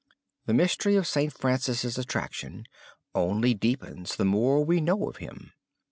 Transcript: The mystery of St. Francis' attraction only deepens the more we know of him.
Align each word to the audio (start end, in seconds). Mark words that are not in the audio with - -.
The 0.47 0.55
mystery 0.55 0.95
of 0.95 1.05
St. 1.05 1.31
Francis' 1.31 1.95
attraction 1.95 2.65
only 3.13 3.53
deepens 3.53 4.15
the 4.15 4.25
more 4.25 4.65
we 4.65 4.81
know 4.81 5.07
of 5.07 5.17
him. 5.17 5.53